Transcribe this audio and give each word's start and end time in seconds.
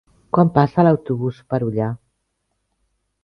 Quan 0.35 0.47
passa 0.55 0.85
l'autobús 0.87 1.41
per 1.53 1.59
Ullà? 1.67 1.89